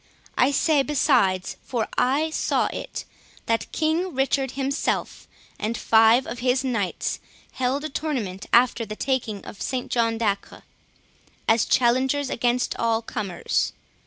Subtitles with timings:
[0.35, 3.05] I say besides, for I saw it,
[3.45, 5.27] that King Richard himself,
[5.59, 7.19] and five of his knights,
[7.51, 10.63] held a tournament after the taking of St John de Acre,
[11.47, 13.73] as challengers against all comers.